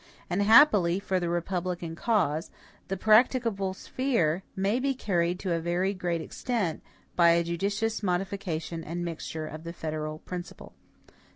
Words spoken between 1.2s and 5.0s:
REPUBLICAN CAUSE, the practicable sphere may be